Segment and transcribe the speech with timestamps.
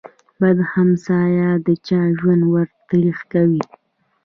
[0.39, 3.63] بد همسایه د چا ژوند ور تريخ کوي.